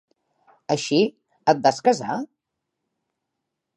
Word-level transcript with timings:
Així 0.75 0.97
et 1.53 1.61
vas 1.67 1.81
casar? 1.89 2.17